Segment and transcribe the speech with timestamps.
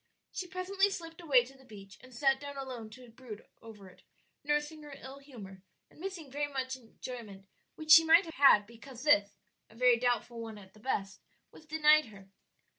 [0.31, 4.01] She presently slipped away to the beach and sat down alone to brood over it,
[4.43, 9.35] nursing her ill humor and missing much enjoyment which she might have had because this
[9.69, 12.29] a very doubtful one at the best was denied her.